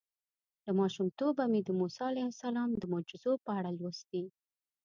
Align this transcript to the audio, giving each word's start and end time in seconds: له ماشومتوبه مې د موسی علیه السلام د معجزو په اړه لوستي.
له 0.65 0.71
ماشومتوبه 0.79 1.43
مې 1.51 1.61
د 1.63 1.69
موسی 1.79 2.03
علیه 2.11 2.27
السلام 2.31 2.69
د 2.75 2.83
معجزو 2.91 3.33
په 3.45 3.49
اړه 3.57 3.69
لوستي. 3.79 4.23